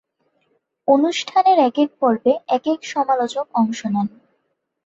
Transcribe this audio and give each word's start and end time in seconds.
অনুষ্ঠানের 0.87 1.57
একেক 1.61 1.89
পর্বে 1.99 2.33
একেক 2.49 2.79
সমালোচক 2.85 3.45
অংশ 3.53 3.79
নেন। 3.85 4.07